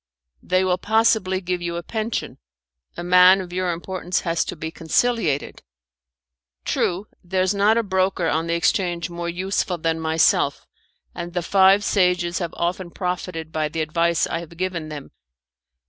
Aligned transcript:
"They 0.41 0.63
will 0.63 0.79
possibly 0.79 1.41
give 1.41 1.61
you 1.61 1.75
a 1.75 1.83
pension. 1.83 2.39
A 2.97 3.03
man 3.03 3.39
of 3.39 3.53
your 3.53 3.71
importance 3.71 4.21
has 4.21 4.43
to 4.45 4.55
be 4.55 4.71
conciliated." 4.71 5.61
"True, 6.65 7.05
there's 7.23 7.53
not 7.53 7.77
a 7.77 7.83
broker 7.83 8.27
on 8.27 8.47
the 8.47 8.55
exchange 8.55 9.11
more 9.11 9.29
useful 9.29 9.77
than 9.77 9.99
myself, 9.99 10.65
and 11.13 11.35
the 11.35 11.43
five 11.43 11.83
sages 11.83 12.39
have 12.39 12.55
often 12.57 12.89
profited 12.89 13.51
by 13.51 13.69
the 13.69 13.81
advice 13.81 14.25
I 14.25 14.39
have 14.39 14.57
given 14.57 14.89
them. 14.89 15.11